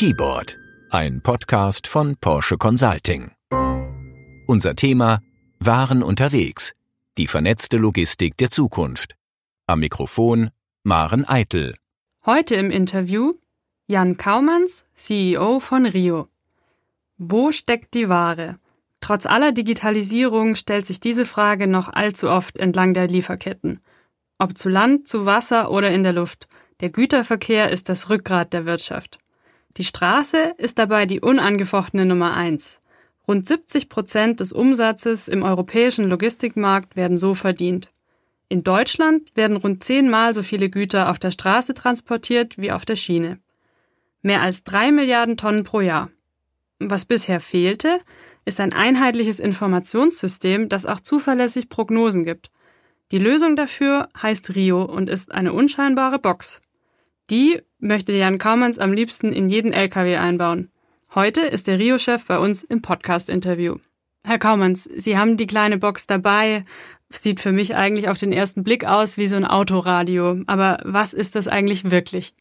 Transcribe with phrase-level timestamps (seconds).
[0.00, 0.56] Keyboard,
[0.88, 3.32] ein Podcast von Porsche Consulting.
[4.46, 5.18] Unser Thema
[5.58, 6.72] Waren unterwegs,
[7.18, 9.14] die vernetzte Logistik der Zukunft.
[9.66, 10.52] Am Mikrofon
[10.84, 11.74] Maren Eitel.
[12.24, 13.34] Heute im Interview
[13.88, 16.28] Jan Kaumanns, CEO von Rio.
[17.18, 18.56] Wo steckt die Ware?
[19.02, 23.80] Trotz aller Digitalisierung stellt sich diese Frage noch allzu oft entlang der Lieferketten.
[24.38, 26.48] Ob zu Land, zu Wasser oder in der Luft.
[26.80, 29.19] Der Güterverkehr ist das Rückgrat der Wirtschaft.
[29.76, 32.80] Die Straße ist dabei die unangefochtene Nummer eins.
[33.28, 37.90] Rund 70 Prozent des Umsatzes im europäischen Logistikmarkt werden so verdient.
[38.48, 42.96] In Deutschland werden rund zehnmal so viele Güter auf der Straße transportiert wie auf der
[42.96, 43.38] Schiene.
[44.22, 46.10] Mehr als drei Milliarden Tonnen pro Jahr.
[46.80, 48.00] Was bisher fehlte,
[48.44, 52.50] ist ein einheitliches Informationssystem, das auch zuverlässig Prognosen gibt.
[53.12, 56.60] Die Lösung dafür heißt Rio und ist eine unscheinbare Box.
[57.30, 60.68] Die möchte Jan Kaumanns am liebsten in jeden LKW einbauen.
[61.14, 63.76] Heute ist der Rio-Chef bei uns im Podcast-Interview.
[64.24, 66.64] Herr Kaumanns, Sie haben die kleine Box dabei.
[67.08, 70.40] Sieht für mich eigentlich auf den ersten Blick aus wie so ein Autoradio.
[70.48, 72.34] Aber was ist das eigentlich wirklich?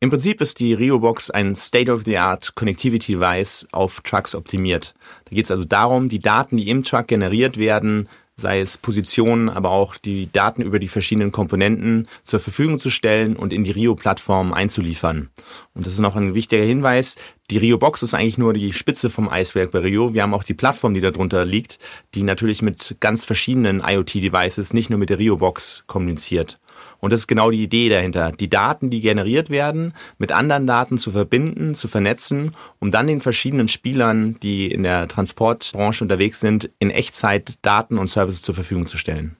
[0.00, 4.94] Im Prinzip ist die Rio-Box ein State-of-the-Art Connectivity Device auf Trucks optimiert.
[5.24, 8.08] Da geht es also darum, die Daten, die im Truck generiert werden,
[8.42, 13.36] sei es Positionen, aber auch die Daten über die verschiedenen Komponenten zur Verfügung zu stellen
[13.36, 15.30] und in die Rio-Plattform einzuliefern.
[15.74, 17.16] Und das ist noch ein wichtiger Hinweis.
[17.50, 20.12] Die Rio-Box ist eigentlich nur die Spitze vom Eisberg bei Rio.
[20.12, 21.78] Wir haben auch die Plattform, die darunter liegt,
[22.14, 26.58] die natürlich mit ganz verschiedenen IoT-Devices, nicht nur mit der Rio-Box kommuniziert.
[27.02, 30.98] Und das ist genau die Idee dahinter, die Daten, die generiert werden, mit anderen Daten
[30.98, 36.70] zu verbinden, zu vernetzen, um dann den verschiedenen Spielern, die in der Transportbranche unterwegs sind,
[36.78, 39.36] in Echtzeit Daten und Services zur Verfügung zu stellen.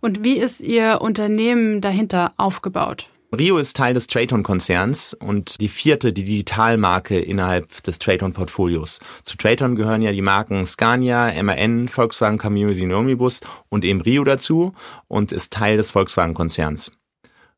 [0.00, 3.08] Und wie ist Ihr Unternehmen dahinter aufgebaut?
[3.36, 9.00] Rio ist Teil des Traton-Konzerns und die vierte, die Digitalmarke innerhalb des Traton-Portfolios.
[9.22, 14.24] Zu Traton gehören ja die Marken Scania, MAN, Volkswagen Community und Omnibus und eben Rio
[14.24, 14.72] dazu
[15.08, 16.90] und ist Teil des Volkswagen-Konzerns.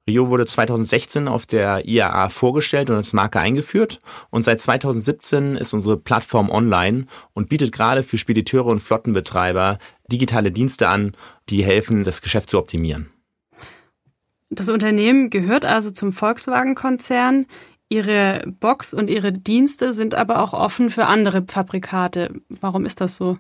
[0.09, 4.01] Rio wurde 2016 auf der IAA vorgestellt und als Marke eingeführt
[4.31, 9.79] und seit 2017 ist unsere Plattform online und bietet gerade für Spediteure und Flottenbetreiber
[10.11, 11.13] digitale Dienste an,
[11.49, 13.11] die helfen, das Geschäft zu optimieren.
[14.51, 17.47] Das Unternehmen gehört also zum Volkswagen-Konzern.
[17.89, 22.33] Ihre Box und ihre Dienste sind aber auch offen für andere Fabrikate.
[22.49, 23.37] Warum ist das so?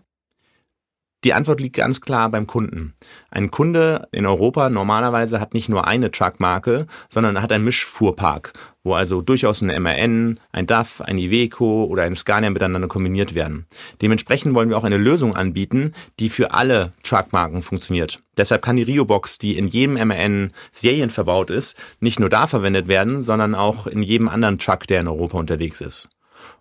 [1.22, 2.94] Die Antwort liegt ganz klar beim Kunden.
[3.30, 8.54] Ein Kunde in Europa normalerweise hat nicht nur eine Truckmarke, sondern hat einen Mischfuhrpark,
[8.84, 13.66] wo also durchaus ein MAN, ein DAF, ein Iveco oder ein Scania miteinander kombiniert werden.
[14.00, 18.22] Dementsprechend wollen wir auch eine Lösung anbieten, die für alle Truckmarken funktioniert.
[18.38, 22.88] Deshalb kann die Rio-Box, die in jedem MAN Serien verbaut ist, nicht nur da verwendet
[22.88, 26.08] werden, sondern auch in jedem anderen Truck, der in Europa unterwegs ist.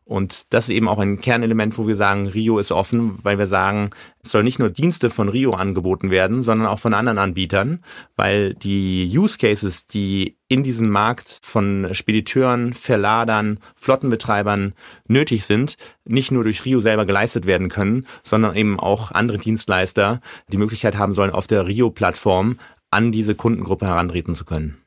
[0.10, 3.46] Und das ist eben auch ein Kernelement, wo wir sagen, Rio ist offen, weil wir
[3.46, 3.92] sagen,
[4.24, 7.84] es soll nicht nur Dienste von Rio angeboten werden, sondern auch von anderen Anbietern,
[8.16, 14.74] weil die Use Cases, die in diesem Markt von Spediteuren, Verladern, Flottenbetreibern
[15.08, 20.22] nötig sind, nicht nur durch Rio selber geleistet werden können, sondern eben auch andere Dienstleister
[20.52, 22.58] die Möglichkeit haben sollen, auf der Rio-Plattform
[22.90, 24.80] an diese Kundengruppe herantreten zu können.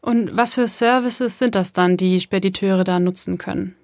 [0.00, 3.76] Und was für Services sind das dann, die Spediteure da nutzen können?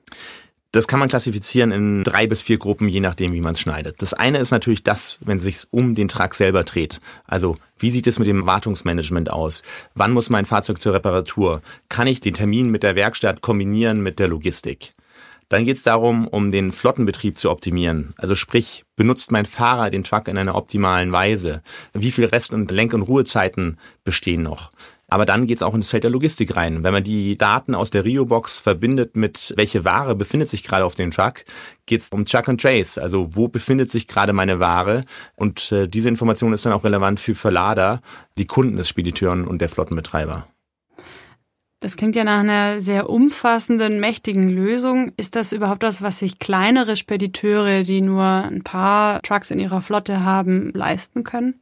[0.76, 4.02] Das kann man klassifizieren in drei bis vier Gruppen, je nachdem, wie man es schneidet.
[4.02, 7.00] Das eine ist natürlich das, wenn es sich um den Truck selber dreht.
[7.24, 9.62] Also wie sieht es mit dem Wartungsmanagement aus?
[9.94, 11.62] Wann muss mein Fahrzeug zur Reparatur?
[11.88, 14.92] Kann ich den Termin mit der Werkstatt kombinieren mit der Logistik?
[15.48, 18.12] Dann geht es darum, um den Flottenbetrieb zu optimieren.
[18.18, 21.62] Also sprich, benutzt mein Fahrer den Truck in einer optimalen Weise?
[21.94, 24.72] Wie viel Rest- und Lenk- und Ruhezeiten bestehen noch?
[25.16, 26.84] Aber dann geht es auch ins Feld der Logistik rein.
[26.84, 30.94] Wenn man die Daten aus der Rio-Box verbindet mit welche Ware befindet sich gerade auf
[30.94, 31.46] dem Truck,
[31.86, 32.98] geht es um Truck and Trace.
[32.98, 35.06] Also wo befindet sich gerade meine Ware?
[35.34, 38.02] Und äh, diese Information ist dann auch relevant für Verlader,
[38.36, 40.46] die Kunden des Spediteuren und der Flottenbetreiber.
[41.80, 45.12] Das klingt ja nach einer sehr umfassenden, mächtigen Lösung.
[45.16, 49.80] Ist das überhaupt das, was sich kleinere Spediteure, die nur ein paar Trucks in ihrer
[49.80, 51.58] Flotte haben, leisten können?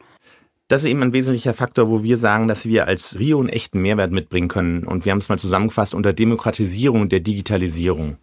[0.75, 3.81] Das ist eben ein wesentlicher Faktor, wo wir sagen, dass wir als Rio einen echten
[3.81, 4.83] Mehrwert mitbringen können.
[4.83, 8.17] Und wir haben es mal zusammengefasst unter Demokratisierung der Digitalisierung.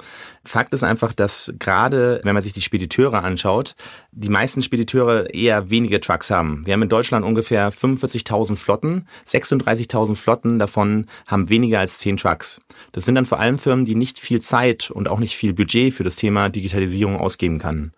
[0.43, 3.75] Fakt ist einfach, dass gerade, wenn man sich die Spediteure anschaut,
[4.11, 6.65] die meisten Spediteure eher wenige Trucks haben.
[6.65, 9.07] Wir haben in Deutschland ungefähr 45.000 Flotten.
[9.29, 12.59] 36.000 Flotten davon haben weniger als 10 Trucks.
[12.91, 15.93] Das sind dann vor allem Firmen, die nicht viel Zeit und auch nicht viel Budget
[15.93, 17.93] für das Thema Digitalisierung ausgeben kann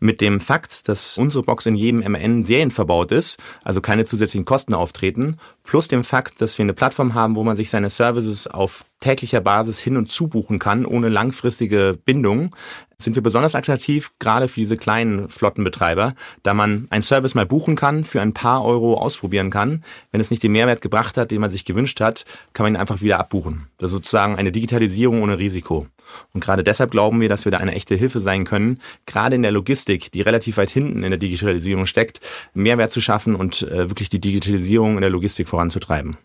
[0.00, 4.44] mit dem Fakt, dass unsere Box in jedem MN Serien verbaut ist, also keine zusätzlichen
[4.44, 8.46] Kosten auftreten, plus dem Fakt, dass wir eine Plattform haben, wo man sich seine Services
[8.46, 12.56] auf täglicher Basis hin und zu buchen kann, ohne langfristige Bindung,
[12.96, 17.76] sind wir besonders attraktiv, gerade für diese kleinen Flottenbetreiber, da man einen Service mal buchen
[17.76, 19.84] kann, für ein paar Euro ausprobieren kann.
[20.10, 22.24] Wenn es nicht den Mehrwert gebracht hat, den man sich gewünscht hat,
[22.54, 23.66] kann man ihn einfach wieder abbuchen.
[23.76, 25.86] Das ist sozusagen eine Digitalisierung ohne Risiko.
[26.32, 29.42] Und gerade deshalb glauben wir, dass wir da eine echte Hilfe sein können, gerade in
[29.42, 32.20] der Logistik, die relativ weit hinten in der Digitalisierung steckt,
[32.54, 36.16] Mehrwert zu schaffen und äh, wirklich die Digitalisierung in der Logistik voranzutreiben.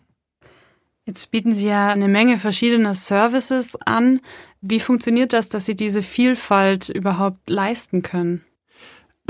[1.06, 4.20] Jetzt bieten Sie ja eine Menge verschiedener Services an.
[4.60, 8.44] Wie funktioniert das, dass Sie diese Vielfalt überhaupt leisten können?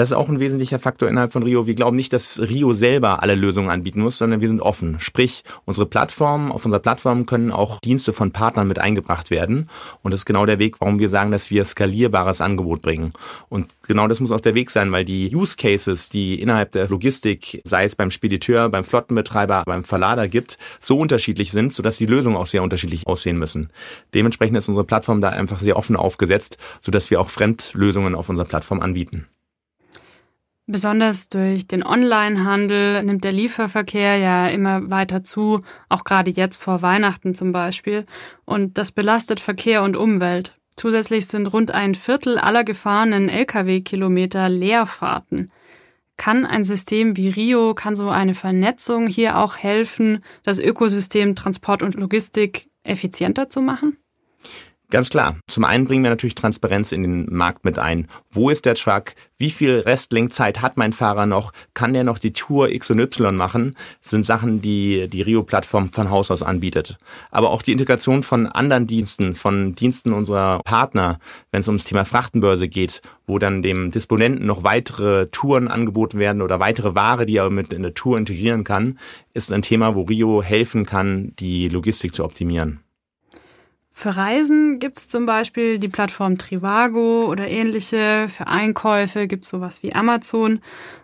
[0.00, 1.66] Das ist auch ein wesentlicher Faktor innerhalb von Rio.
[1.66, 4.98] Wir glauben nicht, dass Rio selber alle Lösungen anbieten muss, sondern wir sind offen.
[4.98, 9.68] Sprich, unsere Plattform, auf unserer Plattform können auch Dienste von Partnern mit eingebracht werden.
[10.00, 13.12] Und das ist genau der Weg, warum wir sagen, dass wir skalierbares Angebot bringen.
[13.50, 16.88] Und genau das muss auch der Weg sein, weil die Use Cases, die innerhalb der
[16.88, 22.06] Logistik, sei es beim Spediteur, beim Flottenbetreiber, beim Verlader gibt, so unterschiedlich sind, sodass die
[22.06, 23.68] Lösungen auch sehr unterschiedlich aussehen müssen.
[24.14, 28.46] Dementsprechend ist unsere Plattform da einfach sehr offen aufgesetzt, sodass wir auch Fremdlösungen auf unserer
[28.46, 29.26] Plattform anbieten.
[30.70, 36.80] Besonders durch den Onlinehandel nimmt der Lieferverkehr ja immer weiter zu, auch gerade jetzt vor
[36.80, 38.06] Weihnachten zum Beispiel.
[38.44, 40.54] Und das belastet Verkehr und Umwelt.
[40.76, 45.50] Zusätzlich sind rund ein Viertel aller gefahrenen Lkw-Kilometer Leerfahrten.
[46.16, 51.82] Kann ein System wie Rio, kann so eine Vernetzung hier auch helfen, das Ökosystem Transport
[51.82, 53.96] und Logistik effizienter zu machen?
[54.90, 55.36] Ganz klar.
[55.46, 58.08] Zum einen bringen wir natürlich Transparenz in den Markt mit ein.
[58.28, 59.14] Wo ist der Truck?
[59.38, 61.52] Wie viel Restlenkzeit hat mein Fahrer noch?
[61.74, 63.76] Kann der noch die Tour X und Y machen?
[64.02, 66.98] Das sind Sachen, die die Rio-Plattform von Haus aus anbietet.
[67.30, 71.20] Aber auch die Integration von anderen Diensten, von Diensten unserer Partner,
[71.52, 76.42] wenn es ums Thema Frachtenbörse geht, wo dann dem Disponenten noch weitere Touren angeboten werden
[76.42, 78.98] oder weitere Ware, die er mit in eine Tour integrieren kann,
[79.34, 82.80] ist ein Thema, wo Rio helfen kann, die Logistik zu optimieren.
[83.92, 88.28] Für Reisen gibt es zum Beispiel die Plattform Trivago oder ähnliche.
[88.28, 90.60] Für Einkäufe gibt es sowas wie Amazon.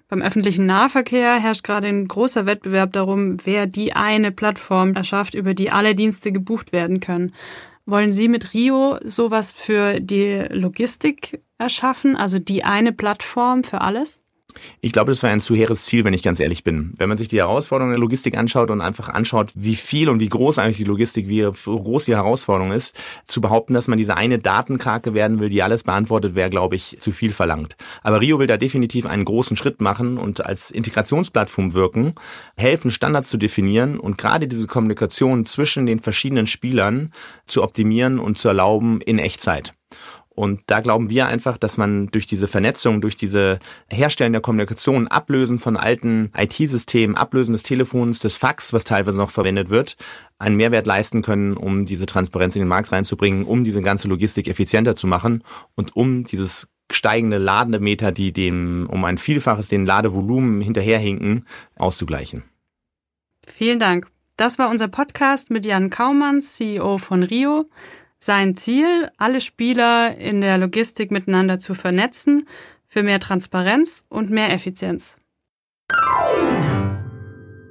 [0.08, 5.52] Beim öffentlichen Nahverkehr herrscht gerade ein großer Wettbewerb darum, wer die eine Plattform erschafft, über
[5.52, 7.34] die alle Dienste gebucht werden können.
[7.86, 14.25] Wollen Sie mit Rio sowas für die Logistik erschaffen, also die eine Plattform für alles?
[14.80, 16.94] Ich glaube, das wäre ein zu hehres Ziel, wenn ich ganz ehrlich bin.
[16.96, 20.28] Wenn man sich die Herausforderungen der Logistik anschaut und einfach anschaut, wie viel und wie
[20.28, 24.38] groß eigentlich die Logistik, wie groß die Herausforderung ist, zu behaupten, dass man diese eine
[24.38, 27.76] Datenkrake werden will, die alles beantwortet, wäre, glaube ich, zu viel verlangt.
[28.02, 32.14] Aber Rio will da definitiv einen großen Schritt machen und als Integrationsplattform wirken,
[32.56, 37.12] helfen, Standards zu definieren und gerade diese Kommunikation zwischen den verschiedenen Spielern
[37.46, 39.74] zu optimieren und zu erlauben in Echtzeit.
[40.36, 43.58] Und da glauben wir einfach, dass man durch diese Vernetzung, durch diese
[43.90, 49.30] Herstellen der Kommunikation, Ablösen von alten IT-Systemen, Ablösen des Telefons, des Fax, was teilweise noch
[49.30, 49.96] verwendet wird,
[50.38, 54.46] einen Mehrwert leisten können, um diese Transparenz in den Markt reinzubringen, um diese ganze Logistik
[54.46, 55.42] effizienter zu machen
[55.74, 61.46] und um dieses steigende Lademeter, die dem um ein Vielfaches den Ladevolumen hinterherhinken,
[61.76, 62.44] auszugleichen.
[63.46, 64.06] Vielen Dank.
[64.36, 67.70] Das war unser Podcast mit Jan Kaumanns, CEO von Rio.
[68.18, 72.48] Sein Ziel, alle Spieler in der Logistik miteinander zu vernetzen,
[72.86, 75.16] für mehr Transparenz und mehr Effizienz.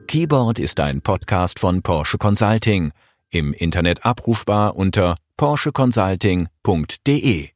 [0.08, 2.92] Keyboard ist ein Podcast von Porsche Consulting,
[3.32, 7.55] im Internet abrufbar unter porscheconsulting.de.